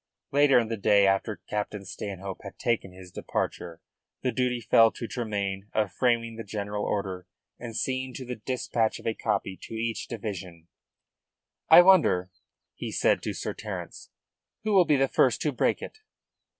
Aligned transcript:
Later 0.31 0.57
in 0.57 0.67
the 0.69 0.77
day, 0.77 1.05
after 1.05 1.43
Captain 1.47 1.85
Stanhope 1.85 2.41
had 2.41 2.57
taken 2.57 2.91
his 2.91 3.11
departure, 3.11 3.83
the 4.23 4.31
duty 4.31 4.59
fell 4.59 4.89
to 4.93 5.07
Tremayne 5.07 5.69
of 5.73 5.91
framing 5.93 6.37
the 6.37 6.43
general 6.43 6.83
order 6.83 7.27
and 7.59 7.75
seeing 7.77 8.11
to 8.15 8.25
the 8.25 8.33
dispatch 8.35 8.97
of 8.97 9.05
a 9.05 9.13
copy 9.13 9.55
to 9.61 9.75
each 9.75 10.07
division. 10.07 10.67
"I 11.69 11.83
wonder," 11.83 12.31
he 12.73 12.91
said 12.91 13.21
to 13.21 13.33
Sir 13.35 13.53
Terence, 13.53 14.09
"who 14.63 14.73
will 14.73 14.85
be 14.85 14.95
the 14.97 15.07
first 15.07 15.39
to 15.43 15.51
break 15.51 15.83
it?" 15.83 15.99